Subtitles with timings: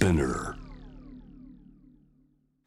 [0.00, 0.59] Spinner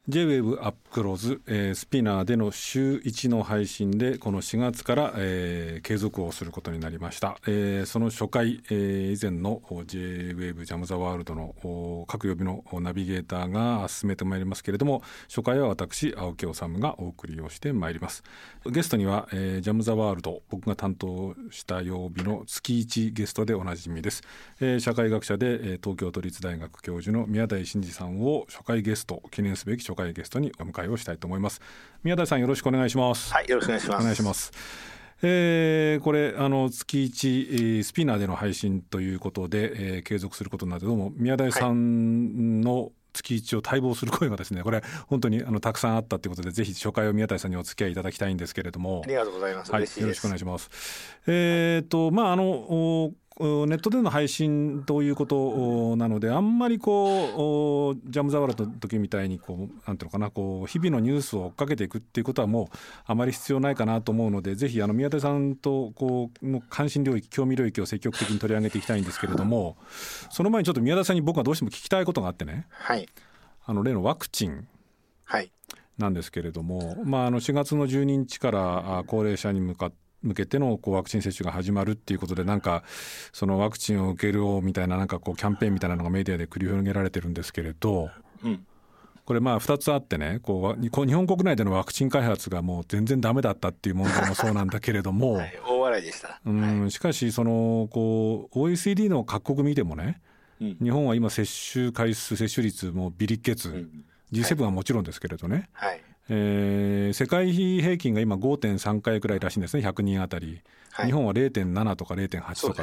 [0.06, 18.24] J-WAVE アップクローズ、えースピナーでの週1の配信でこの4月から、えー継続をすることになりました、えーその初回、えー以前の J-WAVE ジャム・ザ・ワールドのお各曜日のナビゲーターが進めてまいりますけれども初回は私青木治がお送りをしてまいります。
[18.66, 24.22] ゲストには、えージャム・ザ・ワールド僕が担当した曜日の月1ゲストでおなじみです、
[24.60, 31.60] えー社会学者で、東京都立大学教授の宮台真司さんを初回ゲスト記念すべき初回ゲストにお迎えをしたいと思います
[32.02, 34.00] 宮台さんよろしくお願いしますはい、よろしくお願いします。
[34.00, 34.52] お願いします。
[35.22, 49.72] えーこれあの月1、えースピナーでの配信ということで、えー継続することになってどうも宮台さんの月1を待望する声がですねこれ本当にあのたくさんあったということでぜひ初回を宮台さんにお付き合いいただきたいんですけれどもありがとうございます。
[49.72, 49.82] はい。
[49.82, 50.70] よろしくお願いします。
[51.26, 62.76] えっ、とまああのネットでの配信ということおなのであんまりこうおジャム・ザ・ワールドの時みたいにこうなんていうのかなこう日々のニュースを追っかけていくっていうことはもう
[63.06, 69.76] あまり必要ないかなと思うのでぜひあの宮田さんとこうの関心領域興味領域を積極的に取り上げていきたいんですけれども
[70.30, 73.08] その前にちょっと宮田さんに僕はどうしても聞きたいことがあってねはい。
[73.66, 74.68] あの例のワクチン
[75.24, 75.50] はい。
[75.98, 79.86] なんですけれども、まあ、あの4月の12日からあ高齢者に向か
[80.24, 82.82] 向けてのこうワクチン接種が始まるっていうことでなんか
[83.32, 88.10] そのワクチンを受けるみたいななんかこうキャンペーンみたいなのがメディアで繰り広げられてるんですけれど
[88.42, 88.66] うん。
[89.24, 95.58] これまあ2つあってねこう日本国内でのワクチン開発がもう全然ダメだったっていう問題もそうなんだけれども、 はい。
[95.66, 96.40] 大笑いでした。
[96.44, 100.20] うんしかしそのこう OECD の各国見てもね
[100.60, 100.76] うん。
[100.78, 106.00] 日本は今接種回数接種率もビリッケツ、うん G7 はもちろんですけれどね、はい。
[106.28, 112.82] えー世界平均が今5.3回くらいらしいんですね100人あたり、はい日本は0.7とか0.8とか。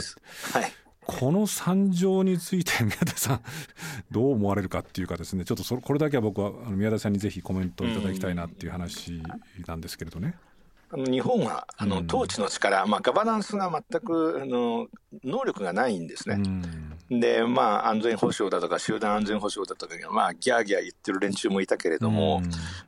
[0.59, 0.73] はい。
[1.03, 3.41] この惨状について宮田さん
[4.11, 9.21] どう思われるかっていうかですねちょっとそこれだけは僕は宮田さんにぜひコメントいただきたいなっていう話
[9.65, 10.35] なんですけれどね。
[10.35, 10.50] あの
[10.95, 14.87] 日本はあのうん統治の力、まあガバナンスが全くあの
[15.23, 16.37] 能力がないんですうね。
[16.37, 17.19] ん。
[17.19, 22.41] で、まあ安全保障だとか集団安全保障だとかまあギャーギャー言ってる連中もいたけれども、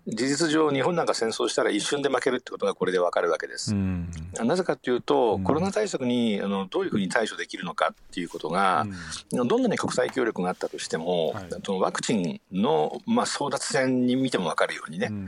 [0.08, 3.74] 事実上日本なんか戦争したら一瞬で負けるってことがこれでわかるわけです。
[3.74, 3.78] う。
[3.78, 4.10] ん。
[4.44, 5.44] なぜかというと、うん。
[5.44, 8.86] コロナ対策にあのどういうふうに対処できるのかっていうことが、
[9.32, 15.28] どんなに国際協力があったとしても、はいそのワクチンの、まあ、争奪戦に見ても分かるようにね、うん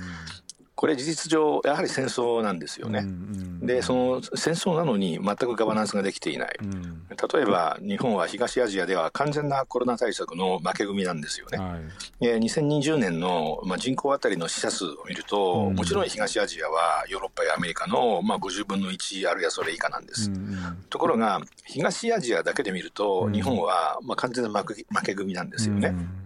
[0.75, 2.99] これ事実上やはり戦争なんですよね。
[2.99, 6.55] うんでその戦争なのに全くガバナンスができていない。
[6.61, 7.01] うん
[7.33, 11.57] 例えば日本は東アジアでは完全なコロナ対策の負け組なんですよね。
[11.57, 11.81] はい
[12.21, 20.29] えー2020年の、まあ、人口当たりの死者数を見ると、うんもちろん東アジアはヨーロッパやアメリカの、まあ、50分の1あるいはそれ以下なんです。
[20.29, 20.57] うん
[20.89, 25.89] ところが東アジアだけで見ると、うん日本はまあ完全な負け組なんですよね。
[25.89, 26.24] うんうん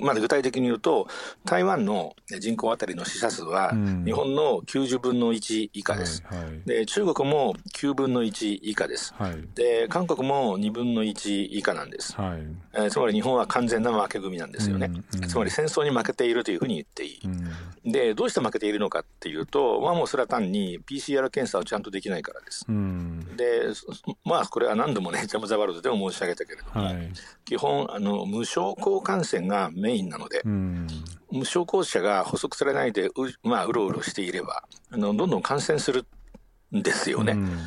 [0.00, 1.08] まあ、具体的に言うと
[1.44, 6.22] 台湾の人口当たりの死者数はうん日本の90分の1以下です。
[6.26, 9.14] はいはいで中国も9分の1以下です。
[9.18, 12.14] はいで韓国も2分の1以下なんです。
[12.14, 12.42] はい
[12.74, 14.86] えーつまり日本は完全な負け組なんですよね。
[14.86, 17.20] うんうんつまり戦争に負けているというふうに言っていい。
[17.24, 17.50] うん
[17.90, 22.64] でどうして負けているのかっていうと、まあ、もうそれは単に PCR 検査をちゃんとできないからです。
[22.68, 23.86] うんでそ
[24.24, 27.12] まあこれは何度もねジャム・ザ・ワールドでも申し上げたけれども、はい
[27.44, 30.86] 基本あの無症候感染がメインなので、うん。
[31.30, 36.06] 無症候者が捕捉されないでう,、まあ、うろうろしていればあのどんどん感染する
[36.74, 37.32] んですよね。
[37.32, 37.58] うん。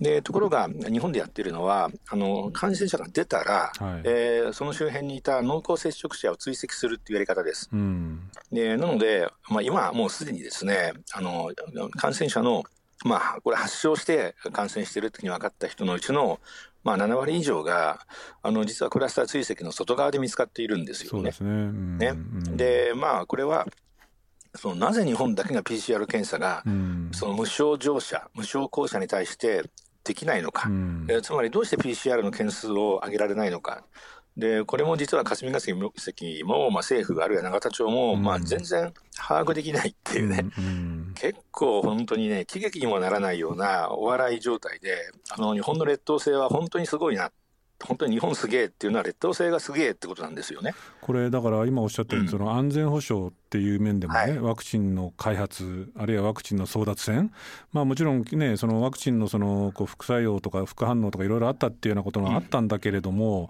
[0.00, 4.02] でところが日本でやっているのはあの感染者が出たら、はい。
[4.04, 7.68] えーその周辺にいた濃厚接触者を追跡するっていうやり方です。
[7.72, 8.30] うん。
[8.52, 11.50] でなので、まあ、今はもうすでにですねあの
[11.96, 12.64] 感染者の、
[13.04, 16.40] まあ、これ発症して感染しているというふうに分かった人のうちの、
[16.88, 18.06] まあ、7割以上が
[18.42, 21.24] あの実はクラスター追跡の外側で見つかっているんですよね。
[21.24, 21.50] ですね。
[21.50, 21.98] うん。
[21.98, 22.06] ね。
[22.08, 22.56] うん。
[22.56, 23.66] でまあこれは
[24.54, 27.10] そのなぜ日本だけが PCR 検査がうん。
[27.12, 29.64] その無症状者無症候者に対して
[30.02, 31.06] できないのか、うん。
[31.10, 33.84] えーつまりどうして PCR の件数を上げられないのか。
[34.38, 35.74] でこれも実は霞が関
[36.44, 38.22] も、まあ、政府あるいは永田町も、うん。
[38.22, 47.32] まあ、全然把握できないっていうね、うん結構本当にね喜劇にもならないようなお笑い状態であの日本の劣等生は本当にすごいな。
[47.84, 50.74] 本当に日本すげえっていうのは劣等生がすげえってことなんですよね。
[51.00, 54.38] これだから今おっしゃったように、その安全保障っていう面でもね、はい。
[54.40, 57.32] ワクチンの開発あるいはワクチンの争奪戦、
[57.72, 63.48] まあ、もちろんねそのワクチンのそのこう副作用とか副反応とかいろいろあったっていうようなことがあったんだけれども、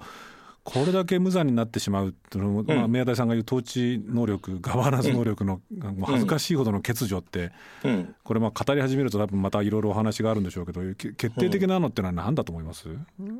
[0.69, 5.63] これだけ無残になってしまうっていうのも、まあ、宮台さんが言う統治能力ガバナンス能力の、
[6.05, 7.53] 恥ずかしいほどの欠如って、
[8.23, 12.87] これまあ語り始めると多分またいろいろお話があるんでしょうけど決定的なのってのは何だと思います、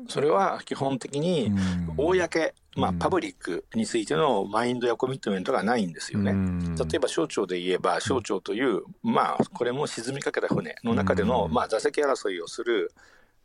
[0.07, 1.51] それは基本的に
[1.97, 6.33] 公、まあ、パブリックについてのマインドやコミットメントがないんですよね。
[6.77, 12.91] 例えば省庁で言えば省庁という、まあ、これも沈みかけた船の中での、まあ、座席争いをする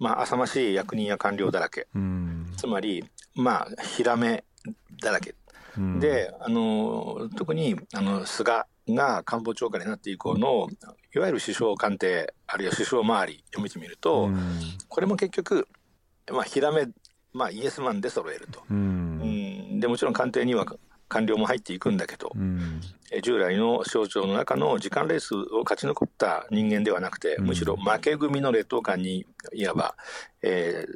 [0.05, 1.87] まあ、浅ましい役人や官僚だらけ、
[2.59, 3.05] つまり、
[3.35, 4.45] まあ、ひらめ
[5.01, 5.35] だらけ、
[5.99, 10.69] であの特にあの菅が官房長官になって以降の
[11.15, 14.29] いわゆる首相官邸あるいは首相周りを見てみると、
[14.89, 15.69] これも結局、
[16.31, 16.87] まあ、ひらめ、
[17.33, 19.81] まあ、イエスマンで揃えると、うん。
[19.81, 20.67] でもちろん官邸には
[21.09, 22.81] 官僚も入っていくんだけど、うん、
[23.23, 29.95] 従来の省庁の中の時間レースを勝ち残った人間ではなくて、むしろ負け組の劣等感にいわば、
[30.43, 30.87] え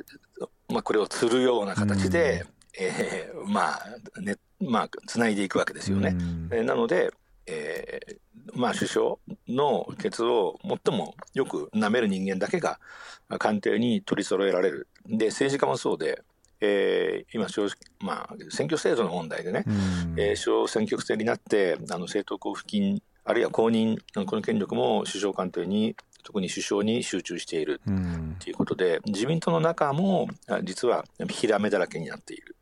[0.41, 2.45] ーまあ、これを釣るような形で、
[2.79, 3.75] うん、えー、ま
[4.17, 6.17] あねまあ、つないでいくわけですよね。
[6.51, 7.11] うん、なので、
[7.47, 8.17] えー
[8.55, 9.17] まあ、首相
[9.49, 12.81] のケツを最もよく舐める人間だけが
[13.39, 14.89] 官邸に取り揃えられる。
[15.07, 16.23] で政治家もそうで
[16.61, 17.47] えー、今
[18.01, 25.95] まあ、選挙制度の問題でね、うん、えー、小選挙区制になってあの政党交付金あるいは公認この権力も首相官邸に
[26.25, 27.81] 特に首相に集中している
[28.41, 30.29] ということで、うん、自民党の中も
[30.65, 32.57] 実はひらめだらけになっている。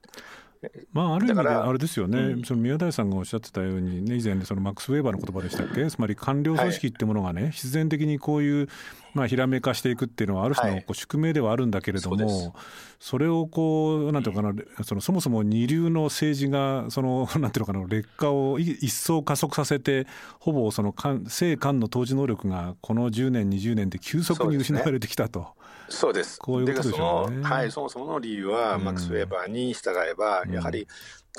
[0.92, 8.68] まあ、ある意味であれですよね、うん、その宮台さんがおっしゃってたように、ね、以前、そのマックス・ウェーバーの言葉でしたっけ、つまり官僚組織ってものがね、はい、必然的にこういう
[9.16, 12.52] まあ、ひらめかしていくっていうのはある種のこう宿命ではあるんだけれども、はい、
[13.00, 14.52] それをこうなんていうかな、
[14.84, 20.06] そのそもそも二流の政治がその なんていうのかな劣化を一層加速させて
[20.38, 25.48] ほぼその政官の当時能力がこの10年20年で急速に失われてきたと。
[25.88, 26.38] そうです。
[26.38, 27.42] こういうことでしょうね。
[27.42, 30.88] はい、そもそもの理由は、マックス・ウェーバーに従えば、やはり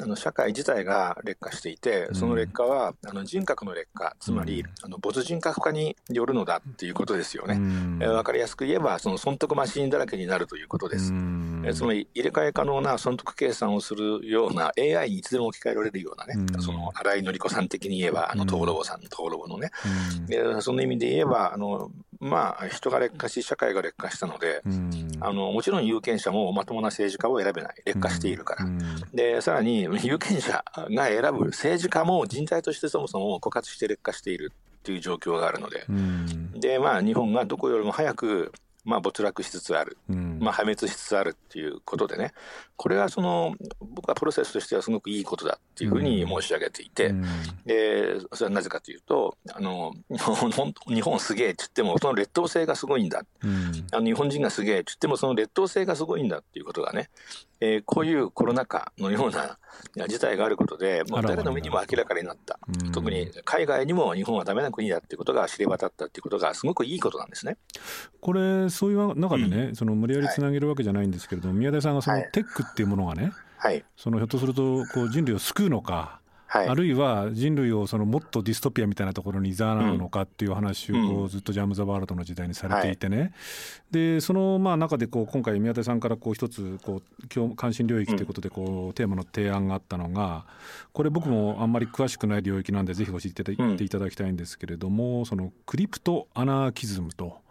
[0.02, 7.56] あの社会自体が劣化していて、その劣化は、あの人格の劣化、つまり、あの没人格化によるのだっていうことですよね。
[8.02, 11.12] えー、分かりやすく言えば、その損得マシンだらけになるということです。
[11.12, 19.72] えー、つまり、入れ替え可能な損得計算をするような AI にいつでも置き換えられるようなね、その新井紀子さん的に言えば、あの、トーロボさん、トーロボのね、
[20.30, 24.62] えー、その意味で言えば、あの、まあ、人が劣化し、社会が劣化したので、
[25.20, 28.66] あのもちろん有権者もまともな政治家を選べない、劣化しているから。
[29.14, 34.52] で、さらに有権者が選ぶ政治家も人材としてそもそも枯渇して劣化している
[34.84, 35.86] という状況があるので、
[36.60, 38.52] で、まあ、日本がどこよりも早く
[38.88, 42.32] まあ、没落しつつある、うん、まあ、破滅しつつあるっていうことでね、
[42.78, 47.24] これはその僕はプロセスとしてはすごくいいことだっていうふうに申し上げていて、うん、
[47.66, 49.94] でそれはなぜかというと、あの
[50.88, 57.10] 日本すげえって言っても、その劣等性がすごいんだ、うん、あの日本人がすげえって言っても、その劣等性がすごいんだっていうことがね、
[57.60, 59.58] えー、こういうコロナ禍のような
[60.08, 62.60] 事態があることで、もう誰の目にも明らかになった、
[62.94, 67.58] 特に海外にも日本はだめな国だっていうことが知れ渡ったっていうことが、すごくいいことなんですね。
[68.22, 83.32] これ、そういう中でね、うん、その無理やりつなげるわけじゃないんですけれども、はい、宮台さんがそのテックっていうものがね、はい、そのひょっとするとこう人類を救うのか、はい、あるいは人類をそのもっとディストピアみたいなところに誘うのかっていう話をこうずっとジャム・ザ・ワールドの時代にされていてね、はい、
[83.92, 90.46] でそのまあ中でこう今回宮田さんからこう一つこう関心領域ということでこうテーマの提案があったのが
[90.94, 97.46] これ僕もあんまり詳しくない領域なんでぜひ教えていただきたいんですけれどもそのクリプトアナーキズムと。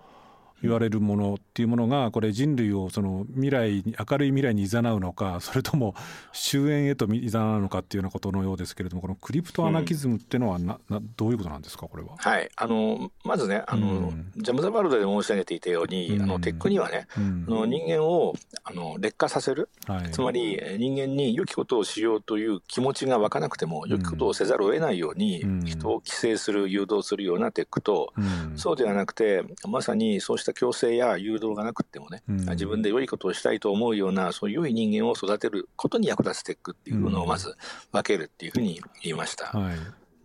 [0.62, 5.94] 言われるものっていうものがこれ人類をその未来に明るい未来に誘うのかそれとも
[6.32, 12.16] 終焉へと誘うのかっていうようなことのようですけれどもこのクリプトアナキズムっていうのはな、などういうことなんですかこれは？
[12.16, 12.48] はい。
[12.56, 28.12] あのまずねあの、うん、ジャム・ザ・ワールドで申し上げていたように、うん、あのテックにはね、うん、あの人間をあの劣化させる、はい、つまり人間に良きことをしようという気持ちが湧かなくても良きことをせざるを得ないように、人を規制する誘導するようなテックと、
[28.56, 37.56] そうではなくてまさにそうした強制や誘導がなくてもね、うん、自分で良いことをしたいと思うような、そういう良い人間を育てることに役立つテックっていうのをまず
[37.92, 39.46] 分けるっていうふうに言いました。
[39.46, 39.76] はい、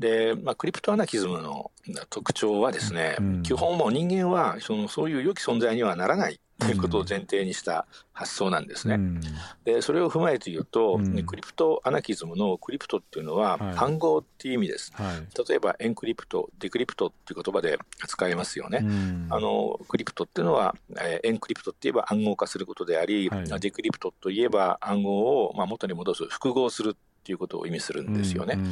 [0.01, 1.71] で、まあ、クリプトアナキズムの
[2.09, 8.95] 特徴はですね、うん、基本もう人間はそのそういう良き存在にはならないということを前提にした発想なんですね。
[8.95, 9.21] うん、
[9.63, 14.91] でそれを踏まえて言うと、うん、 crypto-anarchism の crypto っていうのは暗号っていう意味です。
[14.93, 17.77] はい、例えば encrypt、decrypt っていう言葉で
[18.07, 18.79] 使えますよね。
[18.83, 28.55] うん、あの crypto っていうのは、えー、 encrypt って言えば暗号化することであり、はい、 decrypt といえば暗号をまあ元に戻す復号するっていうことを意味するんですよね。
[28.57, 28.71] うんうん、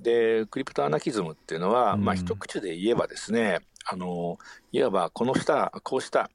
[0.00, 4.38] で crypto-anarchism っていうのは、まあ一口で言えばですねあの
[4.72, 6.30] いわばこの下こうした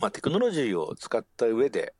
[0.00, 1.94] まあ、テクノロジーを使った上で、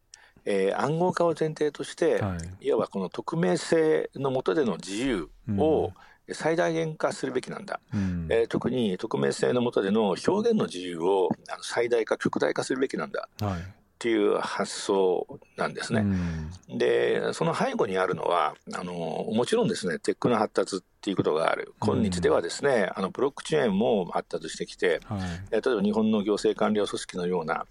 [0.44, 5.92] えー、暗号化を前提として、はい、いわばこの匿名性の下での自由を、
[6.32, 11.28] 最大限化するべきなんだ、うん、えー、特に匿名性の下での表現の自由を
[11.60, 13.62] 最大化極大化するべきなんだ、はい、
[13.94, 16.00] っていう発想なんですね。
[16.00, 21.72] うん、でその背後にあるのはあのもちろんですねテックの発達っていうことがある。
[21.80, 27.66] 今日ではですね、うん、あのブロックチェーンも発達してきて、はい、例えば日本の行政官僚組織のような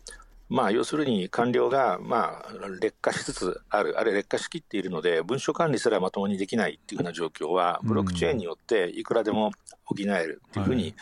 [0.53, 9.50] まあ、要するに官僚が、まあ、劣化しつつある、あるいは劣化しきっているので、文書管理すらまともにできないっていうふうな状況は、ブロックチェーンによっていくらでも
[9.83, 10.95] 補えるっていうふうに、はい、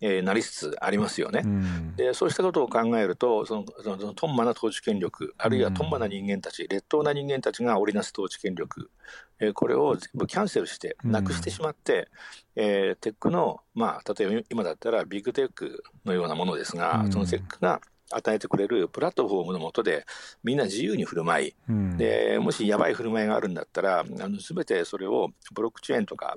[0.00, 1.42] えー、なりつつありますよね。
[1.44, 8.90] うん、でそうしたことを考えると、そのそのトンマな統治権力、あるいはトンマな人間たち、劣等な人間たちが織りなす統治権力、
[9.38, 12.08] えー、これを全部キャンセルして、なくしてしまって、
[12.56, 20.04] うん、えー、テックの、まあ、例えば今だったらビッグテックのようなものですが、うん、そのテックが与えてくれるプラットフォームの下で
[20.42, 26.36] みんな自由に振る舞い、うん、でもしやばい振る舞いがあるんだったらあの全てそれをブロックチェーンとか、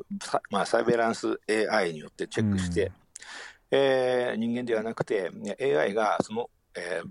[0.50, 1.39] まあ、サイベランス
[1.71, 2.91] AI によってチェックして、うん、
[3.71, 7.01] えー、人間ではなくて AI がそのえ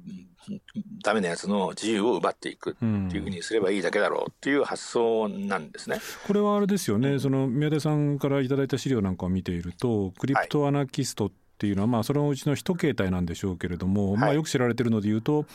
[0.49, 0.61] ー、
[1.03, 11.39] ダメなやつの自由を奪っていくっていうふうにすればいいだけだろうっていう発想なんですね、これはあれですよね、その宮出さんからいただいた資料なんかを見ていると、クリプトアナキストってい
[11.73, 15.47] うのは、まあ、そのうちの一形態なんでしょうけれども、はい、まあ、よく知られてるのでいうと、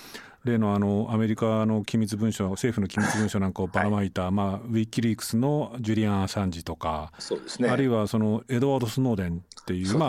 [0.44, 10.08] 例のあのアメリカの機密文書、政府の機密文書なんかをばらまいた、はい、まあ、ウィキリークスのジュリアン・アサンジとか、そうですね、あるいはそのエドワード・スノーデンっていう、うね、ま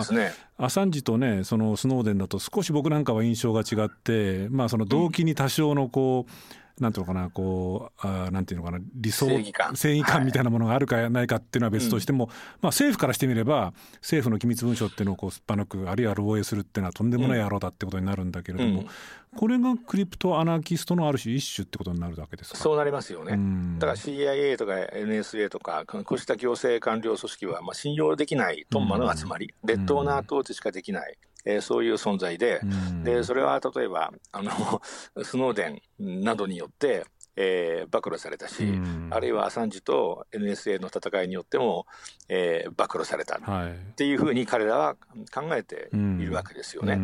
[0.58, 9.76] あ、アサンジとね、そのスノーデンだと少し僕なんかは印象が違って、まあ、その動機に多少のこう、うんなんていうのかなこうあなんていうのかな理想正義感。
[9.76, 18.88] 正義感みたいなものがあるかないかっていうのは別としても、はい、まあ、政府からしてみれば政府の機密文書っていうのをこうすっぱ抜くあるいは漏洩するっていうのはとんでもない野郎だってことになるんだけれども、うん、
[19.36, 31.16] これがクリプトアナーキストのある種一種ってことになるわけですかそうなりますよね、うん、だから CIA とか NSA とかこうした行政官僚組織はまあ信用できないトンマの集まり、うん、劣等な統治しかできない。
[31.44, 32.60] えー、そういう存在で、
[33.04, 34.50] でそれは例えばあの
[35.24, 37.04] スノーデンなどによって
[37.36, 41.86] えー、暴露されたし、うん、あるいはアサンジと NSA の戦いによっても、
[42.28, 43.36] えー、暴露された。
[43.36, 44.96] っていうふうに彼らは
[45.32, 47.00] 考えているわけですよね。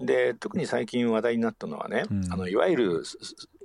[0.00, 3.02] うん、で特に最近話題になったのはね、うん、あのいわゆる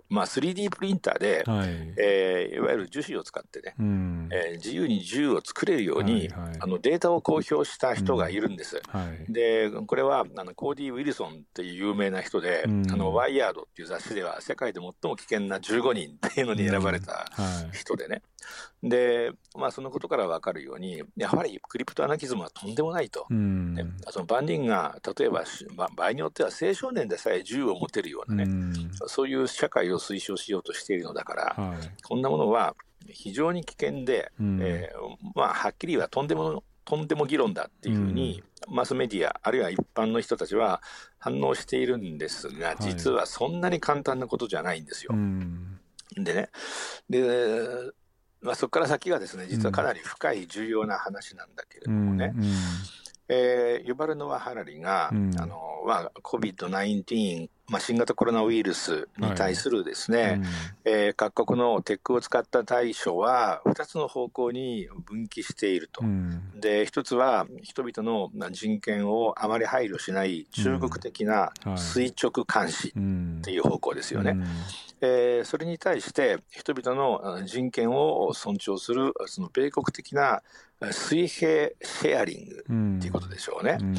[0.10, 1.70] まあ、3D プリンターで、はい。
[1.98, 8.82] えー、いわゆる樹脂を使ってね、うん、えー、自由に銃を作れるように、はいはい、あのデータを公表した人がいるんです。
[8.94, 9.00] うん。
[9.00, 17.26] はい、でこれはあのコーディ・ウィルソンっていう有名な人で、うん、あのワイヤードっていう雑誌では世界で最も危険な15人っていうのに選ばれた
[17.74, 18.22] 人でね、
[18.84, 23.76] で、まあ、そのことから分かるように、やはりクリプトアナキズムはとんでもないと、うん、
[24.10, 25.44] その万人が例えば、
[25.76, 32.76] まあ、場合によっては青少年でさえ銃を持てるようなね、うん、そういう社会を推奨しようとしているのだから、はい、こんなものは
[33.08, 40.82] 非常に危険で、うん、えー、まあ、はっきりはとんでもとんでも議論だっていうふうに、マスメディア、あるいは一般の人たちは
[41.18, 45.12] 反応しているんですが、実はそんなに簡単なことじゃないんですよ。
[46.16, 46.50] でね。
[47.10, 47.92] で
[48.46, 52.52] まあ、そこから先がですね実はかなり深い重要な話なんだけれどもね、うんうん、
[53.28, 60.34] えー、ユバルノワ・ハラリが、うん、あのまあ、COVID-19、まあ、新型コロナウイルスに対するですね、はい。
[60.34, 60.44] うん、
[60.86, 72.92] えー、各国のテックを使った対処は2つの方向に分岐していると、うん、で1つは人々の人権をあまり配慮しない中国的な垂直監視っ
[73.44, 74.32] ていう方向ですよね。
[74.32, 74.46] うん。
[75.02, 80.42] えー、それに対して人々の人権を尊重するその米国的な
[80.92, 83.78] 水平シェアリングっていうことでしょうね。
[83.80, 83.96] うんうん、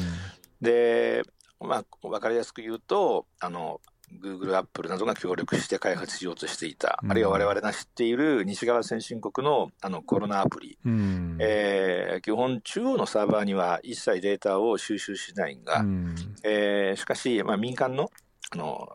[0.61, 1.23] で、
[1.59, 3.81] まあ、分かりやすく言うとあの
[4.19, 18.09] グーグル、アップルなどが協力して開発しようとしていた、うん、あるいは我々が知っている西側先進国のあのコロナアプリ、うん、えー、基本、中央のサーバーには一切データを収集しないが、うん、えー、しかし、まあ、民間の
[18.49, 18.87] あの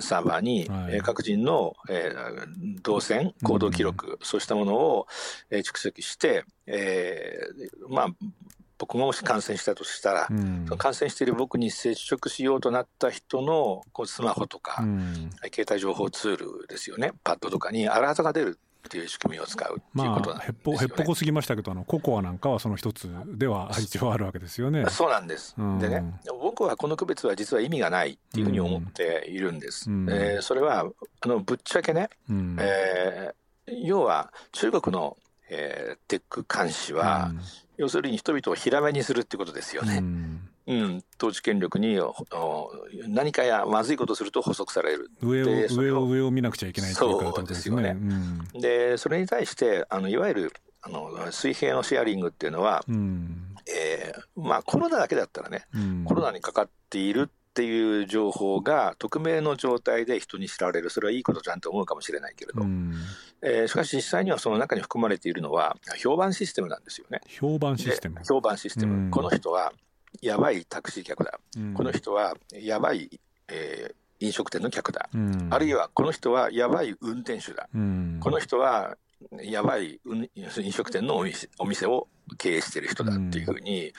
[0.00, 5.06] サーバーに、はい、各人の、えー、動線、行動記録、うん、そうしたものを、
[5.50, 8.06] えー、蓄積して、えー、まあ、
[8.78, 24.86] 僕ももし感染したとしたら、うん、感染している僕に接触しようとなった人のこうスマホとか、うん、携帯情報ツールですよね、パッドとかにアラートが出るっていう仕組みを使うっていうことなんですよ、ね、まあ、へっぽこすぎましたけどあのココアなんかはその一つでは一応あるわけですよね。
[24.88, 26.04] そうなんです、うん、でね
[26.40, 29.90] 僕はこの区別は実は意味がないっていうふうに思っているんです。
[29.90, 30.86] うん、えー、それは
[31.20, 35.16] あのぶっちゃけね、うん、えー、要は中国の、
[35.50, 37.40] えー、テック監視は、うん、
[37.78, 40.02] 要するに人々をひらめにするってことですよね。
[40.66, 41.98] うん、統治権力に
[43.08, 45.10] 何かやまずいことすると補足される。
[45.22, 47.90] 上を上を上を見なくちゃいけないということですよね。
[47.90, 50.52] うん、でそれに対してあのいわゆる
[50.82, 60.90] あの水平のシェアリングっていうのは、うん、えー、まあ、コロナだけだったらね、うん、コロナにかかっているっていう情報が匿名の状態で人に知られる。
[60.90, 62.92] それはいいことじゃんと思うかもしれないけれど、うん、
[63.40, 67.22] えー、しかし実際にはその中に含まれているのは評判システムなんですよね。
[67.28, 68.20] 評判システム。
[68.28, 69.72] 評判システム、この人は
[70.20, 71.40] やばいタクシー客だ、
[71.74, 75.08] この人はやばい、えー、飲食店の客だ、
[75.48, 78.98] あるいはこの人はやばい運転手だ、この人は
[79.42, 80.00] やばい
[80.34, 81.16] 飲食店の
[81.58, 83.92] お店を経営している人だっていうふうに、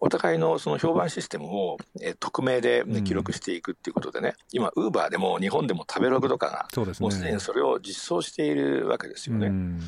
[0.00, 6.68] お互いのその評判システムを、え匿名で、ね、記録していくっていうことでね、今、ウーバーでも日本でも食べログとかが、
[7.00, 9.78] もうすでにそれを実装しているわけですよね。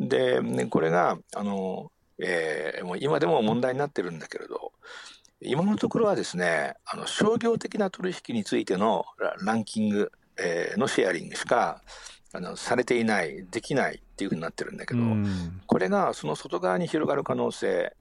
[0.00, 4.72] で、ね、これが、あの、えー、もう今でも問題になってるんだけれど、
[5.40, 9.04] 今のところはですね、あの商業的な取引についての
[9.40, 11.82] ランキング、えー、のシェアリングしか
[12.32, 15.00] あのされていない、できないっていうふうになってるんだけど、
[15.66, 17.94] これがその外側に広がる可能性、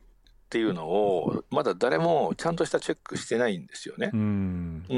[0.44, 4.12] っていうのをまだ誰もちゃんとしたチェックしてないんですよね。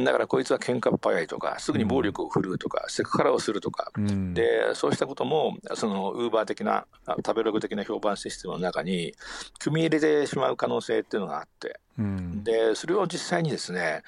[0.03, 3.91] だからこいつは喧嘩っ早いとかすぐに暴力を振るうとか、セクハラをするとか、
[4.33, 6.87] でそうしたこともそのウーバー的な
[7.17, 9.13] 食べログ的な評判システムの中に
[9.59, 14.01] 組み入れてしまう可能性っていうのがあって、でそれを実際にですね、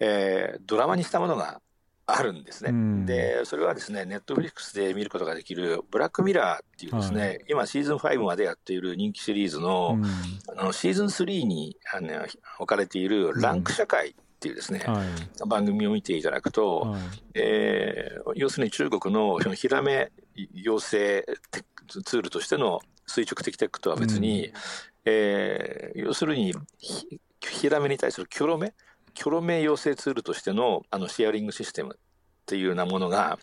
[0.00, 1.60] えー、ドラマにしたものが
[2.10, 10.04] あるんですね、うん、でそれはですねネットフリックスで見ることができる「ブラックミラー」っていうですね、はい、今シーズン5までやっている人気シリーズのうん、
[10.58, 12.08] あのシーズン3にあの
[12.58, 15.06] 置かれている「ランク社会」っていうですね、うんはい、
[15.46, 17.00] 番組を見ていただくと、はい、
[17.34, 20.10] えー、要するに中国のそのヒラメ
[20.54, 21.26] 養成
[22.04, 24.52] ツールとしての垂直的テックとは別に、うん、
[25.04, 26.54] えー、要するに
[27.40, 28.72] ヒラメに対するキョロメ
[29.18, 31.98] キョロメ養成ツールとしてのあのシェアリングシステムっ
[32.46, 33.36] ていうようなものが、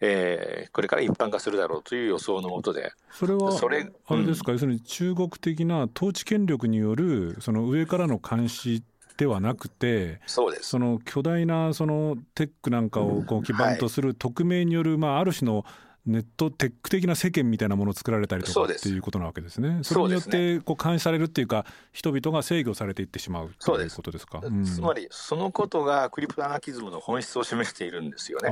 [0.00, 8.82] えー、これから一般化するだろうという予想のもとで、それはそれ、あれですか、うん、要するに中国的な統治権力によるその上からの監視
[9.16, 10.70] ではなくて、そうです。
[10.70, 15.64] その巨大なそのテックなんかをこう基盤とする匿名による、まあ、ある種の
[16.04, 19.80] ネットテック的な世間みたいなものを作られたりとかっていうことなわけですね。
[19.82, 24.40] それによってこう監視されるっていうか、人々が制御されていってしまうということですか？
[24.40, 28.50] すうん、つまり、そのことがクリプトアナキズムの本質を示しているんですよね。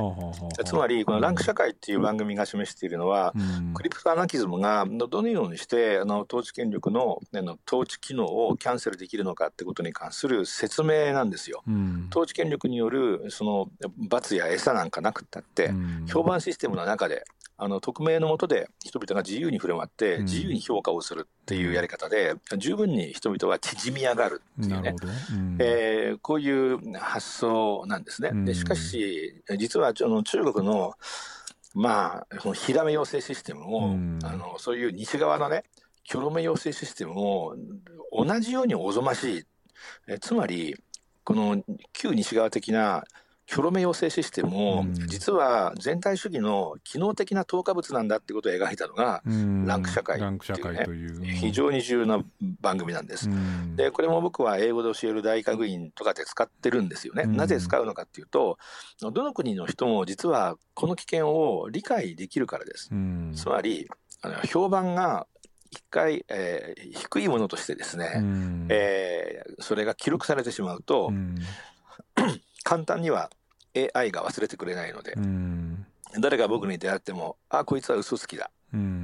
[0.63, 11.63] つまり、このランク社会っていう番組が示しているのは、うん、クリプトアナキズムがどのようにしてあの統治権力のの統治機能をキャンセルできるのかってことに関する説明なんですよ。
[11.67, 15.73] うん、統治権力によるその罰や餌なんかなくったって、
[16.07, 17.25] 評判システムの中で
[17.63, 24.95] あの匿名のもとで人々が自由に振る舞って自由に評価をするっていうやり方で、うん、十分に人々は縮み上がるっていうね、
[25.31, 28.31] うん、えー、こういう発想なんですね。
[28.45, 30.93] でしかし実はあの中国の
[31.73, 35.63] まあ、このヒラメ養成システムも、うん、あのそういう西側のね、
[36.03, 37.55] キョロメ養成システムも
[38.11, 39.43] 同じようにおぞましい。
[40.07, 40.75] えつまり、
[41.23, 50.37] この旧西側的なョロメ養成システムも、実は全体主義の機能的な投下物なんだってことを描いたのが、ランク社会っ
[50.85, 52.23] ていうね、非常に重要な
[52.61, 53.29] 番組なんです。
[53.75, 57.25] で、これも僕は英語で教える大学院とかで使ってるんですよね。
[57.25, 58.57] なぜ使うのかっていうと、
[58.99, 62.89] どの国の人も実はこの危険を理解できるからです。
[63.35, 63.89] つまり、
[64.21, 65.25] あの評判が
[65.71, 68.21] 一回、えー、低いものとしてですね、
[68.69, 71.11] えー、それが記録されてしまうと、
[72.63, 73.29] 簡単には
[73.75, 75.15] AI が忘れてくれないので、
[76.19, 78.51] 誰が僕に出会っても、あこいつは嘘つきだ。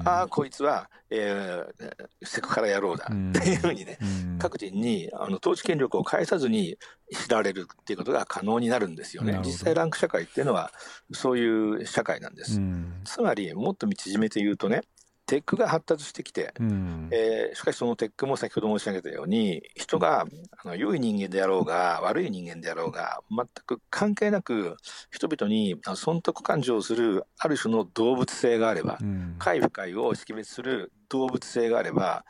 [0.05, 3.97] ああ、こいつは、えー、セクハラ野郎だ、っていうふうにね、
[4.39, 6.77] 各人にあの統治権力を返さずに
[7.11, 9.39] 知られるっていうことが可能になるんですよね。
[9.43, 10.71] 実際ランク社会っていうのは
[11.11, 12.61] そういう社会なんです。
[13.03, 14.81] つまりもっと縮めて言うとね、
[15.27, 20.25] テックが発達してきて、うん、えー、しかしそのテックも先ほど申し上げたように、人が
[20.63, 24.77] あの良い人間であろうが、悪い人間であろうが、全く関係なく、
[25.11, 32.23] 人々に損得感情をするある種の動物性があれば、うん、快不快を識別する動物性があれば、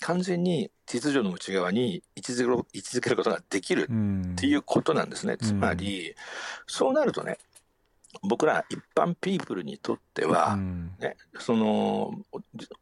[0.00, 5.38] 完全に秩序の内側に位置づけることができるっていうことなんですね。
[5.38, 6.14] つまり、
[6.68, 7.38] そうなるとね、
[8.28, 10.56] 僕ら一般ピープルにとっては、
[10.98, 12.12] ね、その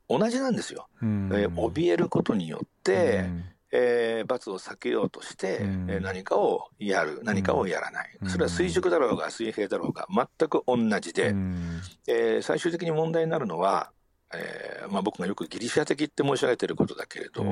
[0.09, 7.21] 同じなんですよ、うん、えー、怯えることによって、うん、えー、罰を避けようとして、うん、えー、何かをやる。
[7.23, 13.91] 何かをやらない、それは垂直だろうが水平だろうが全く同じで、うん、えー、最終的に問題になるのは
[14.35, 17.45] えーまあ、僕がよくギリシャ的って申し上げてることだけれど、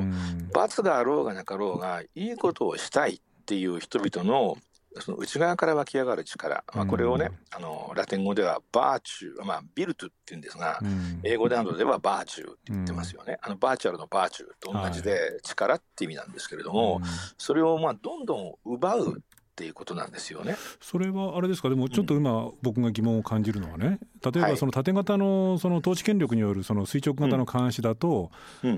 [0.54, 4.56] 罰があろうがなかろうがいいことをしたいっっていう人々の
[4.98, 17.02] その内側から湧き上がる力、まあ、これをね、うん、あのラテン語ではバーチュー、まあ、ビルトって言うんですが、うん、英語でなどではバーチューって言ってますよね、うん、あのバーチャルのバーチューと同じで力って意味なんですけれども、はい、
[17.38, 19.22] それをまあどんどん奪う
[19.60, 20.56] っていうことなんですよね。
[20.80, 21.68] それはあれですか？
[21.68, 28.30] でもちょっと今僕が疑問を感じるのはね例えばその縦型のその統治権力によるその垂直型の監視だと、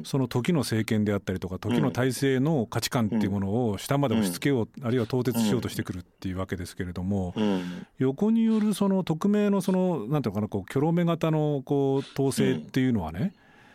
[0.03, 7.33] その時の政権であったりとか時の体制の価値観っていうものを下まで押し付けよう、あるいは凍結しようとしてくるっていうわけですけれども、
[7.99, 13.35] 横によるその匿名のそのなんていうのかなこうキョ型のこう統制っていうのはね、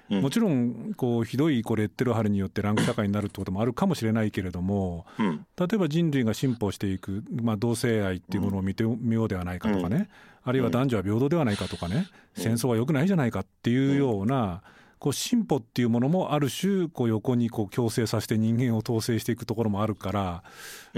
[0.10, 10.10] もちろんこうひどいこうレッテル貼りによってランク社会になるってこともあるかもしれないけれども、うん、例えば人類が進歩していく、まあ、同性愛っていうものを見てみようではないかとかね、
[10.44, 14.62] あるいは男女は平等ではないかとかね、戦争は良くないじゃないかっていうような、
[15.00, 20.44] こう進歩っていうものもある種こう横にこう強制させて人間を統制していくところもあるから、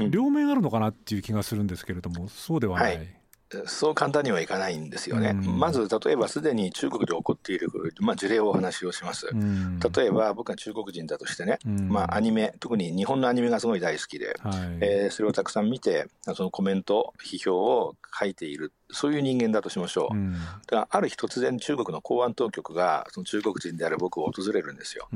[0.09, 2.97] 両面あるのかなっていう気がするんですけれどもそうではない。
[2.97, 3.18] はい
[3.65, 5.29] そう簡単にはいかないんですよね。
[5.29, 9.27] うん、まず、例えばすでに中国で起こっている、まあ、事例をお話をします。
[9.31, 20.33] うん、例えば、僕が中国人だとしてね、うん、まあ、アニメ、特に日本のアニメがすごい大好きで、はい、えー、それをたくさん見て、そのコメント、批評を書いている、そういう人間だとしましょう。
[20.67, 25.07] だからある日突然中国の公安当局が、その中国人である僕を訪れるんですよ。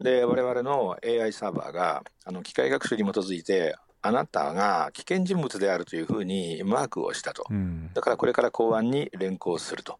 [0.00, 9.98] で、我々の AI サーバーが、あの機械学習に基づいて、あなたが危険人物であるというふうにマークをしたと、うん、だからこれから公安に連行すると、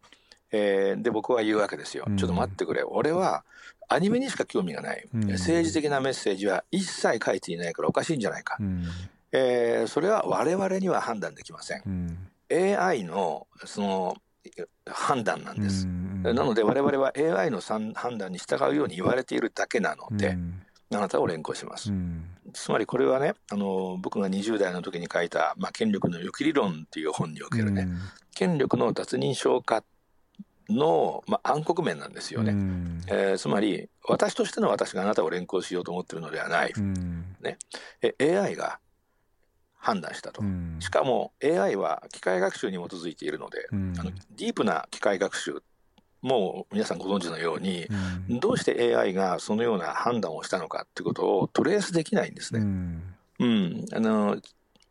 [0.51, 3.45] えー、で僕は言うわけですよ、うん、ちょっと待ってくれ、俺は
[3.87, 8.85] アニメにしか興味がない、うん、政治的なメッセージは一切書いていないからおかしいんじゃないか、うん、
[9.31, 11.81] えー、それは我々には判断できません。
[11.85, 14.17] うん、AI のその
[14.85, 15.87] 判断なんです。
[15.87, 20.37] なので我々は AI の判断に従うように言われているだけなので、
[20.95, 21.91] あなたを連行します。
[21.91, 27.99] うん、つまりこれはねあの僕が20代の時に書いた「まあ、権力の予期理論」っていう本におけるね、うん、
[28.35, 29.83] 権力の脱認証化
[30.69, 37.57] の、まあ、暗黒面なんですよね、うん、えー、つまり私としての私があなたを連行しようと思ってるのではない、うん、ね、
[38.01, 38.79] え AI が
[39.77, 45.61] 判断したと、うん、しかも AI は機械学習に基づいているので、あのディープな機械学習
[46.23, 47.85] もう皆さんご存知のように、
[48.29, 52.61] うん、どうして AI がそのような判断をしたのかっていうことをトレースできないんですね。
[52.61, 53.03] うん、
[53.39, 54.37] うん、あの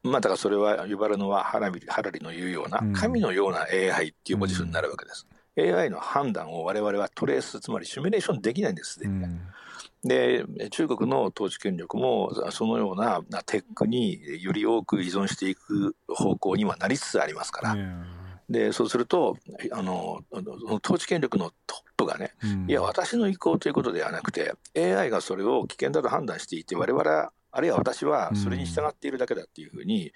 [0.04, 5.26] まあ、だからそれは呼ばれるのはハラリハラリの言うような神のような AI っていうポジションになるわけです。
[5.56, 9.22] うん、AI の判断を我々はトレースつまりシミュレーションできないんですでに、
[10.04, 17.76] で中国の統治権力もそのようなテックにより多く依存していく方向にはなりつつありますから。
[18.48, 19.36] でそうすると
[19.72, 20.22] あの
[20.84, 30.12] 統治権力のトップがね、うん、いや私の意向ということではなくて AI がそれを危険だと判断していて我々あるいは私はそれに従っているだけだっていうふうに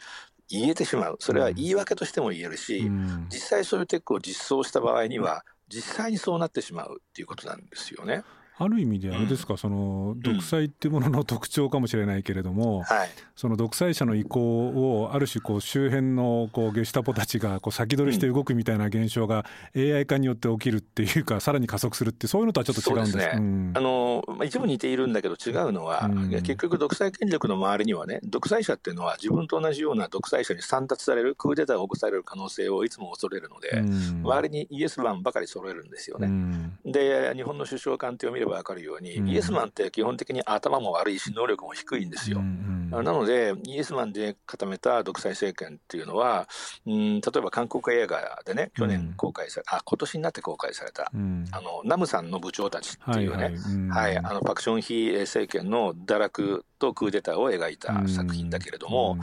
[0.49, 1.17] 言えてしまう。
[1.21, 8.23] それは言い訳としても言えるし、うん、実際そういうテックを実装した場合には実際にそうなってしまうっていうことなんですよね。
[8.59, 19.45] ある意味であれですか、うん、その独裁っていうものの特徴かもしれないけれども、うんはい、その独裁者の意向をある種こう周辺のこうゲシュタポたちがこう先取りして動くみたいな現象が
[19.77, 23.17] AI 化によって起きるっていうかさらに加速するってそういうのとはちょっと違うんです。
[23.19, 26.09] ね、うん、あの一部似ているんだけど違うのは、
[26.43, 33.83] 結局独裁権力の周りにはね独裁者っていうのは自分と同じような独裁者に散達されるクーデターを起こされる可能性をいつも恐れるので、
[34.23, 36.71] 周りにイエスマンばかり揃えるんですよね。
[36.87, 42.39] で日本の首相官邸を見れば分かるように、イエスマンって基本的に頭も悪いし能力も低いんですよ。
[42.39, 46.49] うんうん、なのでイエスマンで固めた独裁政権っていうのは、
[46.87, 53.57] うん、例えば韓国映画でね去年公開され、うん、あ今年になって公開された、うん、あのナムさんの部長たちっていうね、はい、はい
[53.91, 59.19] はい、あのパク・ションヒ政権の堕落とクーデターを描いた作品だけれども、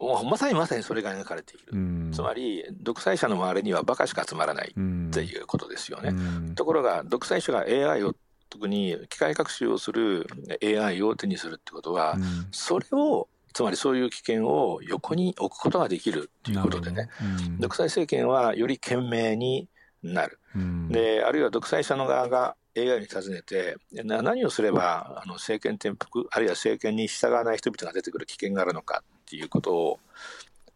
[0.00, 6.10] まさにまさにそれが描かれている、うん、つまり独裁者の周りにはバカしか集まらないっていうことですよね。
[6.10, 8.14] うん、ところが独裁者が AI を
[8.48, 10.26] 特に機械学習をする
[10.62, 17.08] AI を手にするってことは、うん、それをつまりそういう危険を横に置くことができるということでね、
[17.46, 19.68] うん、独裁政権はより賢明に
[20.02, 30.00] なる、うん、であるいは独裁者の側が AI に尋ねて何をすればあの政権転覆あるいは政権に従わない人々が出てくる危険があるのかっていうことを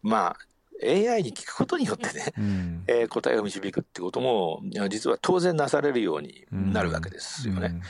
[0.03, 0.37] まあ
[0.85, 7.69] AI に聞くことによってね、うん、えー、答えを導くってことも実は当然なされるようになるわけですよね。
[7.69, 7.83] うん。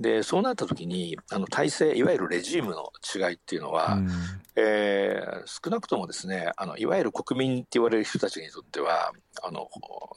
[0.00, 4.08] でそうなった時にあの体制いわゆるレジームの違いっていうのは、うん、
[4.56, 9.68] えー、少なくともですねあのいわゆる国民って言われる人たちにとってはあの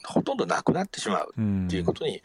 [0.06, 2.22] ほとんどなくなってしまうっていうことに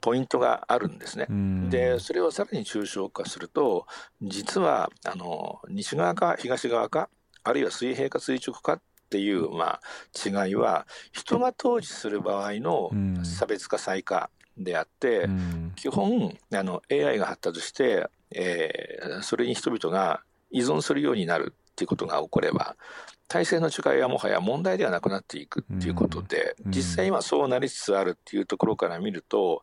[0.00, 1.26] ポイントがあるんですね。
[1.70, 3.86] でそれをさらに抽象化すると
[4.22, 7.08] 実はあの西側か東側か
[7.44, 12.90] あるいは水平か垂直かっていう、まあ、違いは人が統治する場合の
[13.24, 15.28] 差別化再化であって、
[15.76, 22.76] 基本あの AI が発達して、えー、それに人々が依存するようになるっていうことが起これば
[23.30, 29.62] 体制の違いはもはや問題ではなくなっていくっていうことで、実際今そうなりつつあるっていうところから見ると、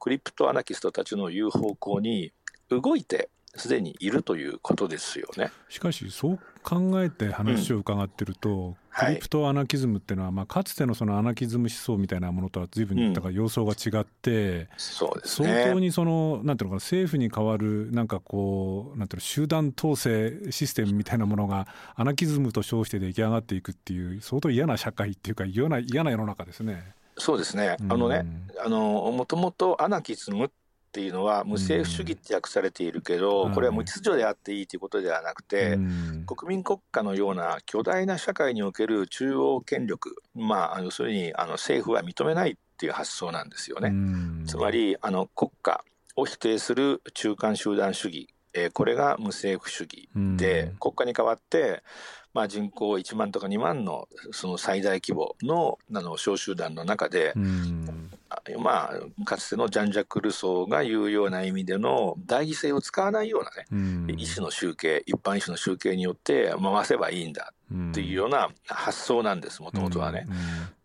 [0.00, 2.32] クリプトアナキストたちの言う方向に
[2.70, 5.50] 動いてすでにいるということですよね。
[5.68, 26.92] しかしそう考えて話を伺ってると、うんクリプトアナキズムっていうのは、まあ、かつてのそのアナキズム思想みたいなものとは随分だから様相が違って、そうです相当にそのなんていうのかな政府に代わるなんかこうなんていうの集団統制システムみたいなものがアナキズムと称して出来上がっていくっていう相当嫌な社会っていうか嫌な嫌な世の中ですね。
[27.16, 27.76] そうですね。
[27.88, 28.24] あのね、
[28.64, 30.50] あのもともとアナキズムっ
[30.92, 35.78] っていうのは無政府主義って訳されているけど、これは無秩序であっていいということではなくて、
[36.26, 43.90] 国民国家のような巨大な社会における中央権力まあ要するにあの政府は認めないっていう発想なんですよね。
[44.46, 45.82] つまりあの国家
[46.16, 48.28] を否定する中間集団主義。
[48.54, 51.82] えー、これが無政府主義で、国家に代わって、
[52.34, 57.32] まあ、人口1万とか2万のその最大規模のあの小集団の中で、
[58.58, 67.52] まあ、かつてのジャン・ジャック・ルソーが言うような意味での代議制を使わないようなね、医師の集計一般医師の集計によって回せばいいんだ
[67.90, 70.26] っていうような発想なんですもともとはね。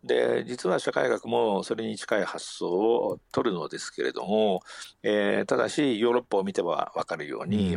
[0.02, 4.62] で実は社会学もそれに近い発想を取るのですけれども、
[5.02, 7.76] えー、ただしヨーロッパを見ては分かるように、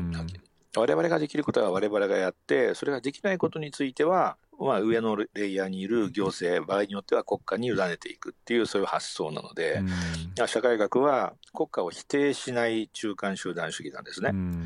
[0.75, 9.81] 我々ができることは我々がやってそれができないことについてはまあ、上のレイヤーにいる行政、場合によっては国家に委ねていくっていう、そういう発想なので、
[10.37, 14.29] うん、社会学は国家を否定しない中間集団主義なんですね。
[14.33, 14.65] うん、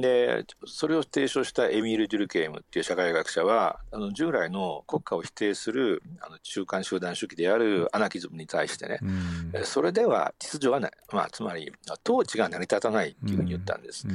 [0.00, 11.72] で、それを提唱したエミール・デュルケームっていう社会学者は、あの従来の国家を否定するあの中間集団主義であるアナキズムに対してね、うん、それでは秩序がない、まあ、つまり
[12.06, 14.06] 統治が成り立たないっていうふうに言ったんです。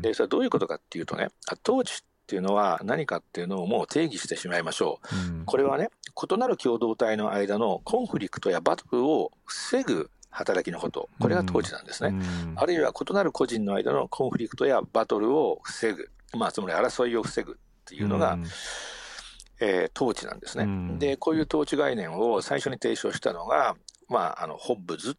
[0.00, 1.28] で、それはどういうことかっていうとね、
[1.66, 5.36] 統治っていうのは何かっていうのをもう定義してしまいましょう。
[5.38, 5.90] うん、これはね、
[6.30, 12.10] 異なる共同体の間のコンフリクトやバトルを防ぐ働きのこと、これが統治なんですね。
[12.10, 18.44] うん、あるいは異なる個人の間のコンフリクトやバトルを防ぐ、まあ、つまり争いを防ぐっていうのが、うん、
[19.60, 23.76] えー、統治なんですね、うん、で、こういう統治概念を最初に提唱したのが、
[24.08, 25.18] まあ、あのホッブズって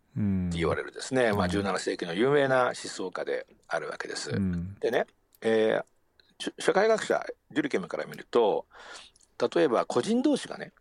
[0.51, 4.31] 言われるですね、まあ、17世紀の有名な思想家であるわけです。
[4.79, 5.07] でね、
[5.41, 5.85] えー、
[6.59, 8.65] 社会学者デュリケムから見ると
[9.55, 10.71] 例えば個人同士がね、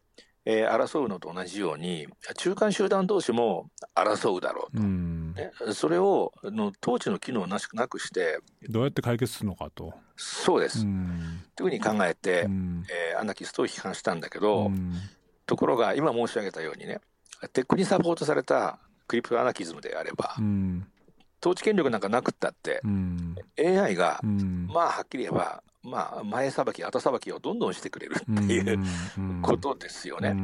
[0.45, 8.39] えー、争うのと同じように中間集団同士も争うだろうと、ね、それをの統治の機能をなしなくして
[8.69, 9.93] どうやって解決するのかと。
[10.19, 14.71] そうです、というふうに考えて、えー、アナキストを批判したんだけど
[15.45, 17.01] ところが今申し上げたようにね
[17.53, 20.37] テックにサポートされたクリプトアナキズムであれば、
[21.47, 28.85] 統治権力なんかなくったって、うん、AI が、うん、まあはっきり言えば、まあ、前さばき後さばきをどんどんしてくれるっていう
[29.43, 30.35] ことですよね。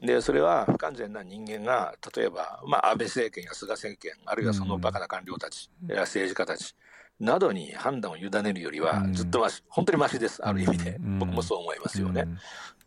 [0.00, 6.76] でそれは不完全な人間が例えば、まあ、安倍政権や菅政権あるいはそのバカな官僚たち、や政治家たち
[7.18, 10.40] などに判断を委ねるよりはずっとまし、本当にましです。
[10.46, 12.26] ある意味で、僕もそう思いますよね。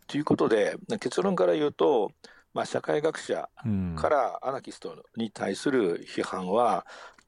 [0.07, 2.13] ということで結論から言うと
[2.53, 3.49] まあ、社会学者
[3.95, 6.85] からアナキストに対する批判は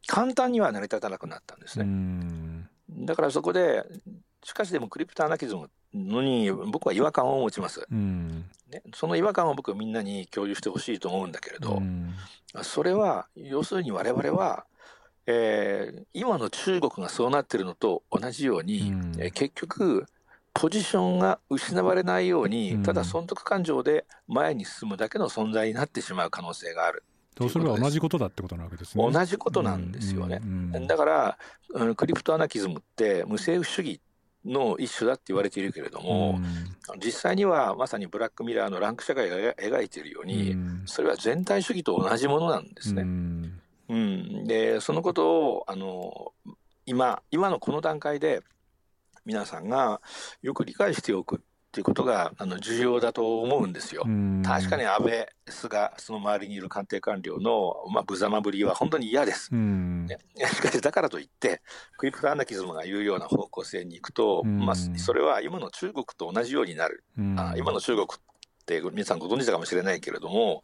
[0.08, 2.70] 簡単には成り立たなくなったんですね。
[2.90, 3.84] だからそこで
[4.44, 11.82] しかしでもクリプトアナキズムのに僕は違和感を持ちます、ね、その違和感を僕はみんなに共有してほしいと思うんだけれど、
[12.62, 14.66] それは要するに我々は、
[15.26, 20.06] えー、今の中国がそうなってるのと同じように、えー、結局
[20.54, 27.04] ポジションが失われないように、ただ損得感情で前に進むだけの存在になってしまう可能性がある。
[27.36, 29.12] それは同じことだってことなわけですね。
[29.12, 30.42] 同じことなんですよね。
[30.88, 31.38] だから、
[31.96, 34.02] クリプトアナキズムって無政府主義
[34.46, 36.40] の一種だって言われているけれども、
[37.04, 43.04] 実際にはまさにブラックミラーのランク社会が描いているように、それは全体主義と同じものなんですね。
[43.90, 46.34] うん、でそのことをあの
[46.86, 48.42] 今今のこの段階で
[49.26, 50.02] 皆さんが
[50.42, 51.38] よく理解しておく。
[51.38, 51.40] っ
[51.74, 54.04] ていうことがあの重要だと思うんですよ。
[54.46, 59.50] 確かに安倍、菅、その周りにいる官邸官僚の、まあ、無様ぶりは本当に嫌です。
[59.56, 60.20] ね、
[60.54, 61.64] しかし、だからといって、
[61.98, 67.04] クリプトアナキズムが言うような方向性に行くと、まあ、それは今の中国と同じようになる。
[67.38, 68.08] あ今の中国っ
[68.68, 70.62] て皆さんご存知だかもしれないけれども、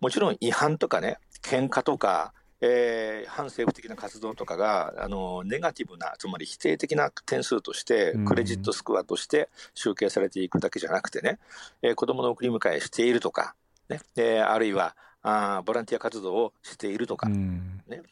[0.00, 2.34] もちろん違反とかね、喧嘩とか、
[2.66, 11.38] えー、反政府的な活動とかがあのネガティブなつまり否定的な点数としてクレジットスコアとして集計されていくだけじゃなくてね、
[11.82, 13.54] えー、子どもの送り迎えしているとか、
[13.90, 17.60] ねえー、あるいはあボランティア活動をしているとか、ね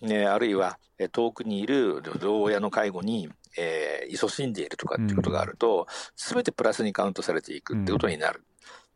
[0.02, 0.78] ね、あるいは
[1.12, 5.86] 遠くにいる老親の介護に、えー、勤しんでいるとかっていうことがあると、
[6.16, 8.42] す、べ、てプラスにカウントされていくってことになる。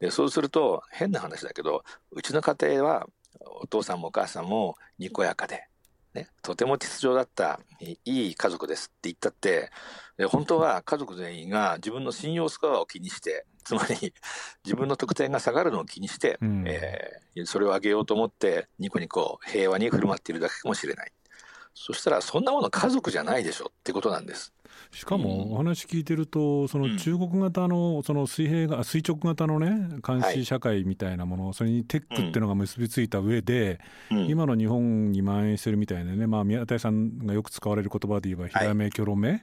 [0.00, 3.06] でそうすると変な話だけどうちの家庭は
[3.44, 5.68] お父さんもお母さんもにこやかで、
[6.14, 9.70] ね、とても秩序だったいい家族ですって言ったって
[10.28, 14.14] 本当は家族全員が自分の信用スコアを気にしてつまり
[14.64, 21.12] 自分の得点が下がるのを気にして、うん、えー、それを上げようと思ってニコニコ平和に振る舞っているだけかもしれない
[21.76, 24.54] そしたらそんなもの家族じゃないでしょってことなんです。
[24.90, 39.42] しかもお話聞いてると、その中国型のその水平が垂直型のね監視社会みたいなもの、それにテックっていうのが結びついた上で、今の日本に蔓延してるみたいなね、まあ、宮台さんがよく使われる言葉で言えば、ひらめ、きょろめ、はい、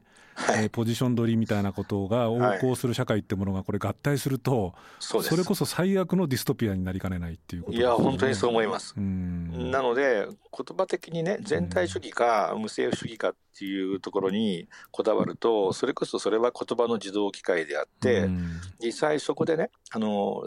[0.55, 8.95] えー、ポジション取りみたいなことが横行する社会ってものがこれ合体すると、それこそ最悪のディストピアになりかねないっていうこと、ね、いや本当にそう思います。
[8.97, 18.29] なので言葉的にね全体主義か無政府主義かっていうところにこだわるとそれこそそれは言葉の自動機械であって、
[18.83, 20.43] 実際そこでねあの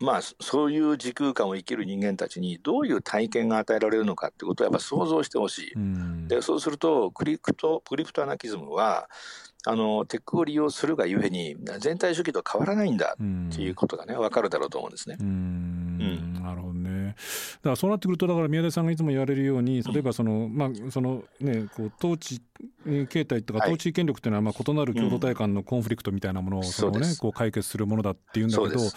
[0.00, 9.10] まあ、そういう時空間を生きる人間たちにどういう体験が与えられるのかってことをやっぱ想像してほしい、うん、でそうするとクリプトクリプトアナキズムは
[9.66, 15.16] あのテックを利用するがゆえに全体主義と変わらないんだっていうことがね分かるだろうと思うんですね。
[15.20, 16.42] うん、うん。
[16.42, 16.79] なるほど
[17.10, 17.16] ね
[17.56, 22.40] だからそうなってくるとだから宮田さんがいつも言われるように例えばその、まあそのね、こう統治
[23.08, 28.88] 形態とか統治権力っていうのはまあ異なる共同体間のコンフリクトみたいなものをその、ね、こう解決するものだっていうんだけどや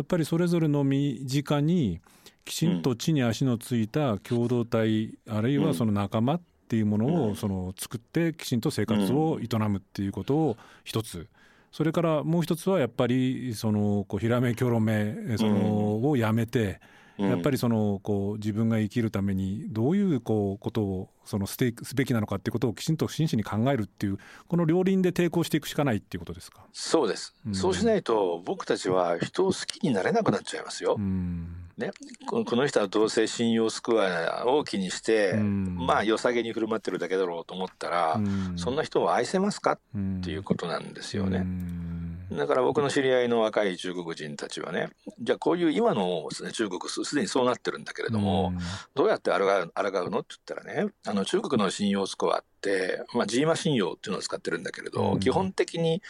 [0.00, 2.00] っぱりそれぞれの身近に
[2.44, 11.28] きちんと地に足のついた共同体、あるいはその仲間っていうものをその作ってきちんと生活を営むっていうことを一つ。
[11.70, 16.80] それからもう一つはやっぱりそのこうひらめきょろめそのをやめて、
[17.18, 26.64] やっぱりそのこう自分が生きるためにどういうこうことをそのすすべきなのかっていうことをきちんと真摯に考えるっていうこの両輪で抵抗していくしかないっていうことですか？
[26.72, 30.96] そうです、うん、そうしないと僕たちは人を好きになれなくなっちゃいますよ。
[30.98, 31.56] うん。
[31.78, 31.90] ね、
[32.26, 39.72] この人はどうせ信用スコアを気にして、うん、まあ良さげに振る舞ってるだけだろうと思ったら、うん、そんな人を愛せますか？
[39.72, 39.78] っ
[40.22, 41.38] ていうことなんですよね。
[41.38, 41.91] うん
[42.36, 44.90] だから僕の知り合いの若い中国人たちはね、
[45.20, 48.52] じゃあこういう今の、ね、中国すでにそうなってるんだけれども、
[48.94, 56.02] どうやって抗う抗うのって言ったらね、あの中国の信用スコアって、まあ、ジーマ信用っていうのを使ってるんだけれど、基本的に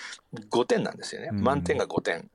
[0.51, 1.31] 5点なんですよね。
[1.33, 2.31] 満点が5点。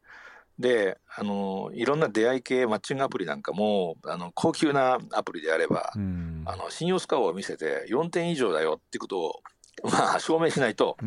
[0.59, 5.91] で、あの、いろんな出会い系マッチングアプリなんかも、あの、高級なアプリであれば、
[6.45, 9.41] あの、信用スコアを見せて4点以上だよっていうことを、
[9.83, 10.97] まあ、証明しないと、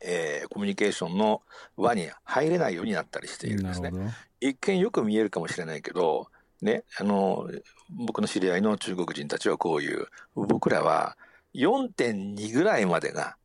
[0.00, 1.42] えー、コミュニケーションの
[1.76, 3.92] 輪に入れないようになったりしているんですね。
[4.40, 6.28] 一見よく見えるかもしれないけど、
[6.62, 7.48] ね、あの、
[7.90, 11.16] 僕の知り合いの中国人たちはこういう、僕らは
[11.54, 13.36] 4.2ぐらいまでが、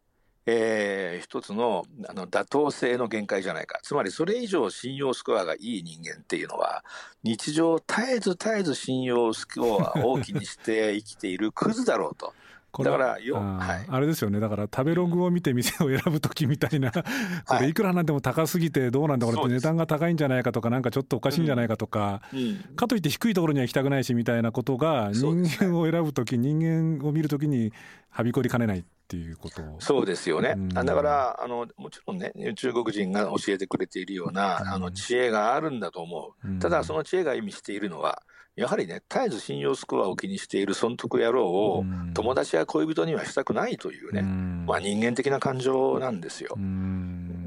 [0.46, 3.80] えー、一つのあの妥当性の限界じゃないか。
[3.84, 6.84] つまりそれ以上信用スコアがいい人間っていうのは、
[7.24, 12.34] 日常絶えず絶えず信用スコアを気にして生きているクズだろうと。
[12.72, 14.40] これだからよ、はい、あれですよね。
[14.40, 16.92] だから食べログを見て店を選ぶ時みたいな
[17.46, 27.74] これいくらなんでも高すぎてどうなんだこれって値段が高いんじゃないかとかなんかちょっとおかしいんじゃないかとか、うん、かといって低いところには行きたくないしみたいなことが人間を選ぶ時人間を見る時に
[28.10, 29.62] はびこりかねないっていうこと。
[29.80, 38.24] そうですよね、うん、だからあのもちろんね中国人が教えてくれているような、あの知恵があるんだと思う、ただその知恵が意味しているのは
[38.56, 46.58] やはりね、絶えず信用スコアを気にしている損得野郎を友達や恋人にはしたくないというね、まあ、人間的な感情なんですよ。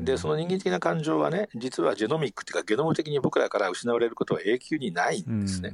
[0.03, 5.73] で、その人間的な感情はね、実はジェノミックっていうか、ゲノム的に僕らから失われることは永久にないんですね。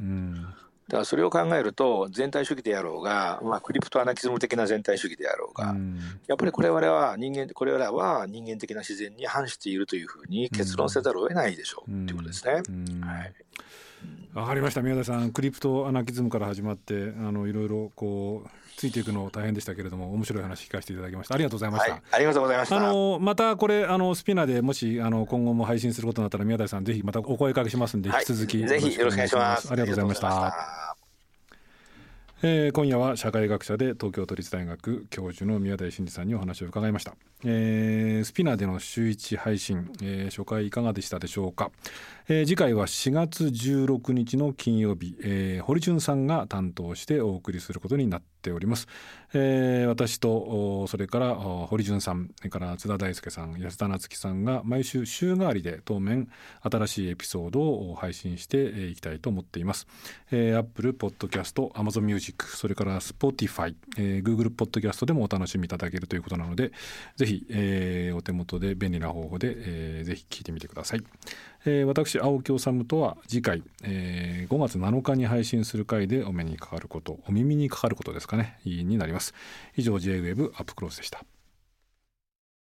[0.88, 5.76] だからそれを考えると、全体主義であろうが、まあ、クリプトアナキズム的な全体主義であろうが、
[6.26, 12.54] やっぱりこれ我々は人間、これらは人間的な自然に反しているというふうに結論せざるを得ないでしょう、ということですね。
[12.54, 13.32] はい
[14.34, 14.82] わかりました。
[14.82, 21.34] 宮田さんクリプトアナキズムから始まってあのいろいろこうついていくの大変でしたけれども面白い話聞かせていただきました。
[21.34, 22.76] ありがとうございました、はい、ありがとうございました。
[22.76, 29.70] あのまたこれあのスピナーでもしあの今後も配信することになったら宮田さんぜひまたお声かけしますんで、引き続きぜひよろしくお願いします。
[29.70, 30.96] ありがとうございました。
[32.42, 41.70] えー、今夜は社会学者で東京都立大学教授の宮台真司さんにお話を伺いました、えー、スピナーでの週一配信、えー、初回いかがでしたでしょうか、
[42.32, 48.86] えー、次回は4月16日の金曜日、えー、堀潤さんが担当してお送りすることになっております、
[49.34, 56.28] えー、私とそれから堀潤さんそれから津田大輔さん安田夏樹さんが毎週週替わりで当面
[56.62, 59.88] 新しいエピソードを配信していきたいと思っています、
[60.30, 66.70] えー、Apple Podcast Amazon Music それから Spotify、えー、Google ポッドキャストでもお楽しみいただけるということなので
[67.16, 71.02] ぜひ、えー、お手元で便利な方法で、えー、ぜひ聞いてみてください、
[71.64, 78.58] えー、私青木治とは次回、えー、5月7日に配信する回でお目にかかることお耳にかかることですかね。
[78.64, 79.34] になります。
[79.76, 81.24] 以上 JWEB アップクロスでした。